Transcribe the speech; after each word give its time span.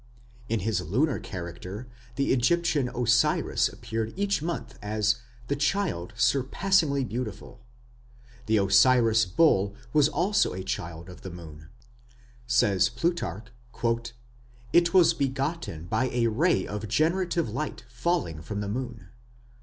In 0.49 0.61
his 0.61 0.81
lunar 0.81 1.19
character 1.19 1.87
the 2.15 2.33
Egyptian 2.33 2.89
Osiris 2.89 3.69
appeared 3.69 4.13
each 4.17 4.41
month 4.41 4.79
as 4.81 5.17
"the 5.47 5.55
child 5.55 6.13
surpassingly 6.15 7.03
beautiful"; 7.03 7.61
the 8.47 8.57
Osiris 8.57 9.27
bull 9.27 9.75
was 9.93 10.09
also 10.09 10.53
a 10.53 10.63
child 10.63 11.07
of 11.07 11.21
the 11.21 11.29
moon; 11.29 11.67
"it 11.67 11.67
was 11.67 11.69
begotten", 12.33 12.41
says 12.47 12.89
Plutarch, 14.89 15.89
"by 15.91 16.09
a 16.09 16.25
ray 16.25 16.65
of 16.65 16.87
generative 16.87 17.49
light 17.51 17.85
falling 17.87 18.41
from 18.41 18.59
the 18.61 18.67
moon". 18.67 19.09